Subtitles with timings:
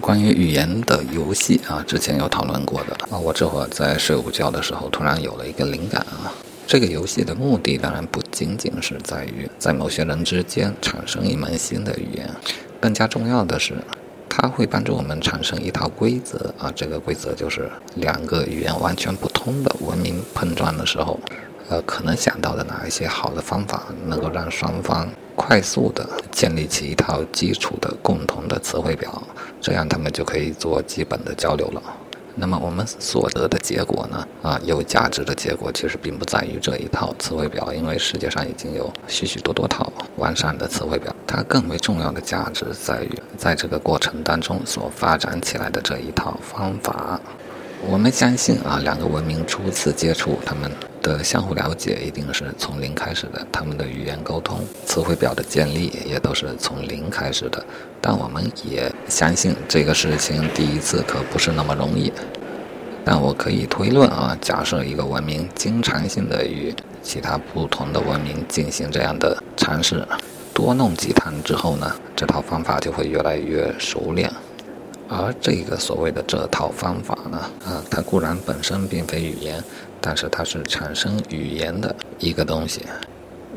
[0.00, 3.18] 关于语言的游戏啊，之前有讨论过的啊。
[3.18, 6.32] 我这会儿在睡午觉的时候，突然有了一个灵感啊。
[6.66, 12.28] 这个游戏的目的当然不仅仅是在于在某些人之间产生一门新的语言，
[12.80, 13.74] 更加重要的是，
[14.28, 16.72] 它会帮助我们产生一套规则啊。
[16.74, 21.20] 这个规则就是两个语言完全不同的文明碰撞的时候，
[21.68, 25.06] 呃，可能想到的哪一些好的方法，能够让双方
[25.36, 29.22] 快速的建立起一套基础的共同的词汇表，
[29.62, 31.82] 这样他们就可以做基本的交流了。
[32.34, 34.26] 那么我们所得的结果呢？
[34.42, 41.14] 啊，有价值的结果其实并不在于这一套词汇表，因为世界上已经有许许多多套完善的词汇表。
[41.26, 47.20] 它更为重要的价值在于，在这个过程当中所发展起来的这一套方法。
[47.86, 50.70] 我们相信啊，两个文明初次接触，他们
[51.02, 57.62] 的相互了解一定是从零开始的，他们的语言沟通、词汇表的建立也都是从零开始的。
[58.00, 62.12] 但我们也相信这个事情第一次可不是那么容易。
[63.04, 66.72] 但我可以推论啊，假设一个文明经常性的与
[67.02, 70.06] 其他不同的文明进行这样的尝试，
[70.54, 74.32] 多弄几趟之后呢，这套方法就会越来越熟练。
[75.08, 79.62] 而这个所谓的这套方法呢，啊，它固然本身并非语言，
[80.00, 82.82] 但是它是产生语言的一个东西。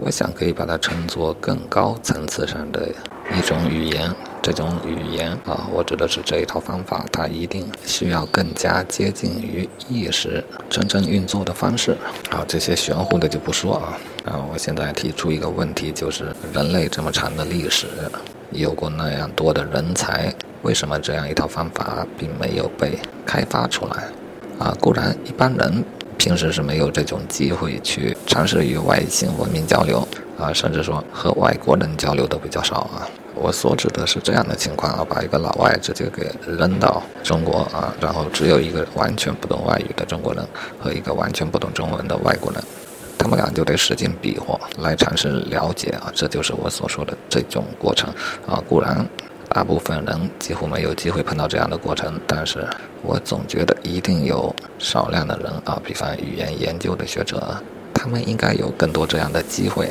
[0.00, 2.88] 我想可以把它称作更高层次上的
[3.36, 4.12] 一种语言。
[4.42, 11.96] 这种语言啊，我指的是这一套方法，它一定需要更加接近于意识真正运作的方式。
[12.28, 13.98] 好，这些玄乎的就不说啊。
[14.24, 17.86] 啊，我现在提出一个问题，就是人类这么长的历史，
[18.54, 24.04] 有过那样多的人才，为什么这样一套方法并没有被开发出来？
[24.58, 25.84] 啊，固然一般人
[26.16, 30.06] 平时是没有这种机会去尝试与外星文明交流
[30.38, 33.08] 啊，甚至说和外国人交流都比较少啊。
[33.34, 40.46] 我所指的是这样的情况啊，把一个老外直接给扔到中国啊，然后只有一个完全不懂外语的中国人
[40.78, 42.62] 和一个完全不懂中文的外国人，
[43.18, 48.12] 他们俩就得使劲比划来尝试了解啊，这就是我所说的这种过程
[48.46, 48.62] 啊。
[48.68, 49.06] 固然
[49.48, 52.66] 大部分人几乎没有机会碰到这样的过程，但是
[53.02, 57.56] 我总觉得一定有少量的人啊，比方语言研究的学者，
[57.94, 59.90] 他们应该有更多这样的机会。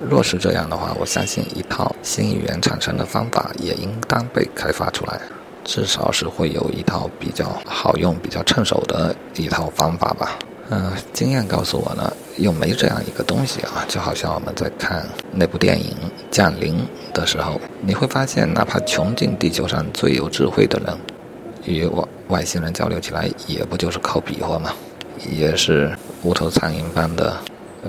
[0.00, 5.20] 若是这样的话，我相信一套新语言产生的方法也应当被开发出来，
[5.64, 10.38] 至少是会有一套比较好用、比较趁手的一套方法吧。
[10.70, 15.90] 嗯，经验告诉我呢，又没这样一个东西啊，就好像我们在看那部电影
[16.30, 16.74] 《降临》
[17.14, 20.94] 的时候，你会发现，哪怕穷尽地球上最有智慧的人，
[21.64, 24.70] 与外外星人交流起来，也不就是靠比划吗？
[25.30, 25.90] 也是
[26.22, 27.34] 无头苍蝇般的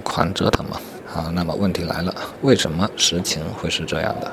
[0.02, 0.80] 狂折腾吗？
[1.06, 4.32] 好，那么问题来了，为什么实情会是这样的？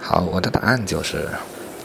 [0.00, 1.28] 好，我的答案就是，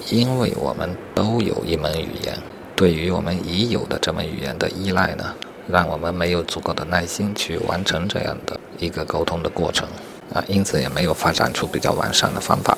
[0.09, 2.36] 因为我们都有一门语言，
[2.75, 5.36] 对于我们已有的这门语言的依赖呢，
[5.72, 9.88] 让我们没有足够的耐心去完成这样的一个沟通的过程
[10.34, 12.78] 啊，因此也没有发展出比较完善的方法。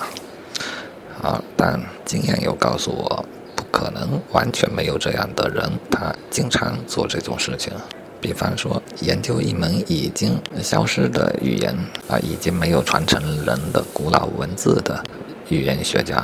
[1.22, 3.26] 啊，但经验又告诉我，
[3.56, 7.72] 不可能完全没有这样的人，他经常做这种事情。
[8.20, 11.74] 比方说，研究一门已经消失的语言
[12.08, 15.04] 啊，已经没有传承人的古老文字的
[15.50, 16.24] 语言学家；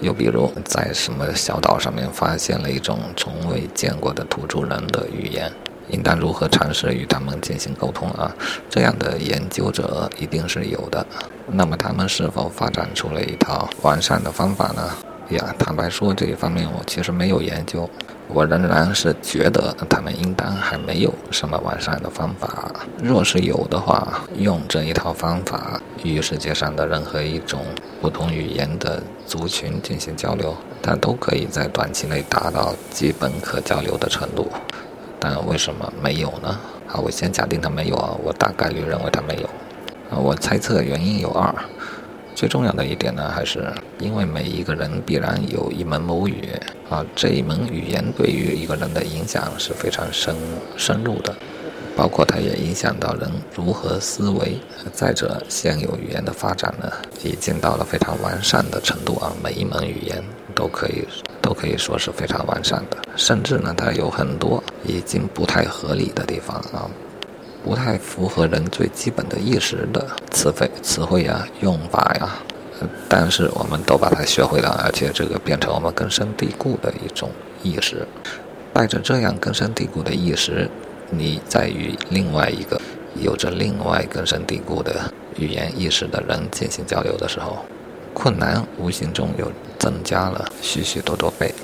[0.00, 5.50] 又比如，在什么小岛上面发现了一种从未见过的土著人的语言，
[5.88, 8.34] 应当如何尝试与他们进行沟通啊？
[8.68, 11.06] 这样的研究者一定是有的。
[11.46, 14.90] 那么，他们是否发展出了一套完善的方法呢？
[15.30, 17.88] 呀，坦白说，这一方面我其实没有研究。
[18.28, 22.72] 我仍然是觉得他们应当还没有什么完善的方法。
[23.00, 27.64] 若是有的话，用这一套方法与世界上的任何一种
[28.00, 34.48] 不同语言的族群进行交流，它都可以在短期内达到基本可交流的程度。
[35.28, 36.56] 但为什么没有呢？
[36.86, 39.46] 好，我先假定它没有啊，我大概率认为它没有。
[40.08, 41.52] 啊，我猜测原因有二。
[42.32, 46.48] 最重要的一点呢，还是因为每一个人必然有一门母语
[46.88, 50.36] 啊，这一门语言对于一个人的影响是非常深
[50.76, 51.34] 深入的，
[51.96, 54.58] 包括它也影响到人如何思维。
[54.92, 56.88] 再者，现有语言的发展呢，
[57.24, 60.22] 已经到了非常完善的程度啊，每一门语言
[60.56, 61.06] 都可以
[61.40, 66.90] 都可以说是非常完善的，甚至呢，它有很多已经不太合理的地方啊。
[67.62, 72.38] 不太符合人最基本的意识的词汇、词汇呀、用法呀，
[73.08, 77.28] 但是我们都把它学会了，而且这个变成我们根深蒂固的一种
[77.64, 78.06] 意识。
[78.72, 80.70] 带着这样根深蒂固的意识，
[81.10, 82.80] 你在与另外一个
[83.20, 87.64] 有着另外根深蒂固的语言意识的人进行交流的时候，
[88.18, 91.54] 困难无形中又增加了许许多多倍。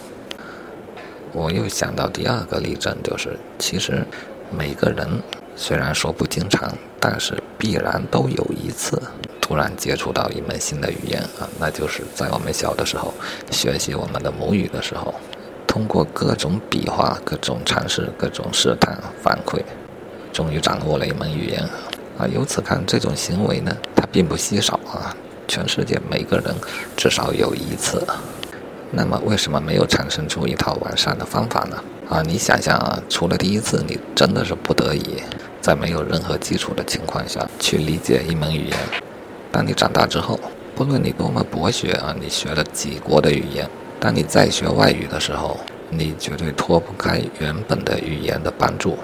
[1.33, 4.07] 我又想到第二个例证，就是其实
[4.51, 5.09] 每个人
[5.57, 6.71] 虽然说不经常，
[7.01, 9.01] 但是必然都有一次
[9.41, 13.15] 突然接触到一门新的语言啊，那就是在我们小的时候
[13.51, 15.15] 学习我们的母语的时候，
[15.67, 19.63] 通过各种比划、各种尝试、各种试探反馈，
[20.35, 21.63] 终于掌握了一门语言
[22.19, 22.29] 啊。
[22.29, 25.17] 由此看，这种行为呢，它并不稀少啊，
[25.53, 26.55] 全世界每个人
[26.97, 28.03] 至少有一次。
[28.91, 31.77] 那么为什么没有产生出一套完善的方法呢？
[32.09, 35.23] 啊，你想想啊，除了第一次，你真的是不得已，
[35.61, 38.79] 在没有任何基础的情况下去理解一门语言。
[39.51, 40.41] 当你长大之后，
[40.75, 43.69] 不论你多么博学啊，你学了几国的语言，
[44.01, 45.61] 当你再学外语的时候，
[45.91, 48.97] 你绝对脱不开原本的语言的帮助。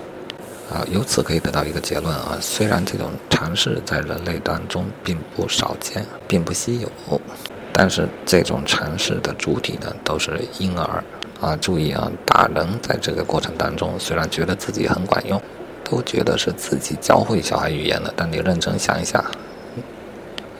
[0.71, 7.21] 啊，由此可以得到一个结论啊，虽然这种尝试在人类当中并不少见，并不稀有。
[7.73, 11.03] 但是这种尝试的主体呢，都是婴儿
[11.41, 11.57] 啊！
[11.57, 15.41] 注意啊，大人在这个过程当中，虽然觉得自己很管用，
[15.85, 18.13] 都觉得是自己教会小孩语言的。
[18.17, 19.25] 但你认真想一下，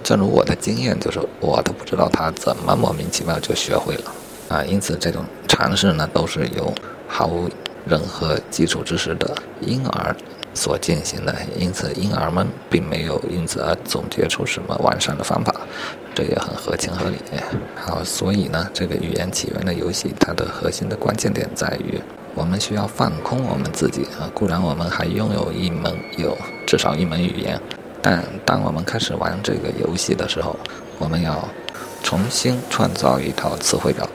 [0.05, 4.13] 正如我的经验，就是我都不知道他怎么莫名其妙就学会了
[4.49, 4.65] 啊！
[4.65, 6.73] 因此，这种尝试呢，都是由
[7.09, 7.51] 毫无
[7.89, 10.15] 任何基础知识的婴儿
[10.55, 11.35] 所进行的。
[11.57, 15.55] 因此，婴儿们并没有因此而总结出什么完善的方法。
[16.15, 17.17] 这也很合情合理。
[17.77, 22.01] 好，所以呢，这个语言起源的游戏，它的核心的关键点在于，
[22.35, 24.27] 我们需要放空我们自己啊。
[24.35, 26.37] 固然我们还拥有一门有
[26.67, 27.61] 至少一门语言，
[28.03, 30.59] 但当我们开始玩这个游戏的时候，
[30.99, 31.49] 我们要
[32.03, 34.08] 重新创造一套词汇表，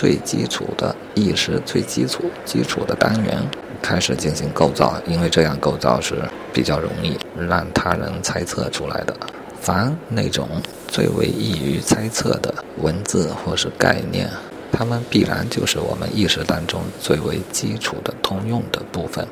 [0.00, 3.36] 最基础的意识、最基础基础的单元
[3.82, 6.14] 开始进行构造，因为这样构造是
[6.54, 9.14] 比较容易让他人猜测出来的。
[9.60, 10.48] 凡那种
[10.88, 14.26] 最为易于猜测的文字或是概念，
[14.72, 19.28] 它们必然就是我们意识当中最为基础的通用的部分。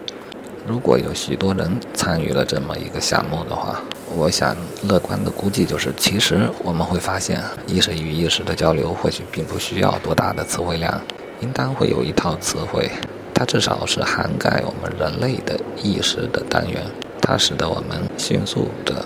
[0.67, 3.81] 如果有许多人参与了这么一个项目的话，
[4.17, 11.01] 我想乐观的估计就是，其实我们会发现，意识与意识的交流或许并不需要多大的词汇量，
[11.41, 12.91] 应当会有一套词汇，
[13.35, 16.83] 它至少是涵盖我们人类的意识的单元，
[17.21, 19.05] 它使得我们迅速的。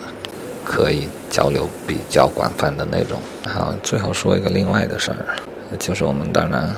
[0.64, 3.20] 可以交流比较广泛的内容。
[3.52, 5.37] 好，最后说一个另外的事儿，
[5.76, 6.72] 就是我们当然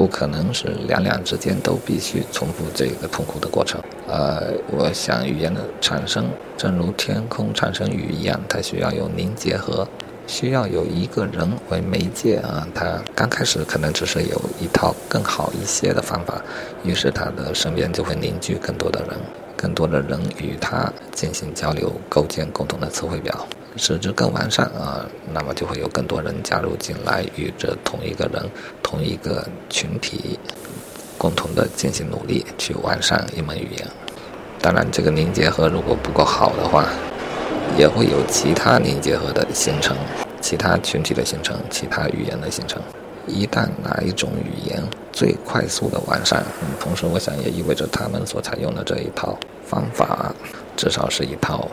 [0.00, 3.78] 不可能是两两之间都必须重复这个痛苦的过程。
[4.08, 9.86] 呃，我想语言的产生，正如天空产生雨一样，它需要有凝结和
[10.26, 12.66] 需要有一个人为媒介啊。
[12.74, 16.42] 他刚开始可能只是有一套更好一些的方法，
[16.82, 19.10] 于是他的身边就会凝聚更多的人。
[19.54, 23.46] 更多的人与他进行交流，构建共同的词汇表，
[23.76, 28.42] 使之更完善啊，那么就会有更多人加入进来，与这同一个人、
[28.82, 30.38] 同一个群体
[31.16, 33.86] 共同的进行努力，去完善一门语言。
[34.60, 36.84] 当然，这个凝结合如果不够好的话，
[37.78, 39.96] 也会有其他凝结合的形成，
[40.40, 42.82] 其他群体的形成，其他语言的形成。
[43.26, 44.82] 一旦哪一种语言
[45.12, 46.44] 最快速的完善，
[46.80, 50.34] 同时我想也意味着他们所采用的这一套方法，
[50.76, 51.68] 至少是一套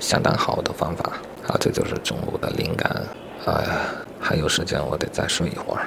[0.00, 1.12] 相当好的方法。
[1.46, 2.90] 啊，这就是中午的灵感。
[3.46, 3.80] 哎呀，
[4.18, 5.78] 还有时间，我得再睡一会儿。